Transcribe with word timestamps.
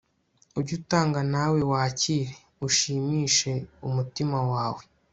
ujye 0.57 0.73
utanga 0.79 1.19
nawe 1.33 1.59
wakire, 1.71 2.33
ushimishe 2.67 3.51
umutima 3.87 4.37
wawe 4.51 4.81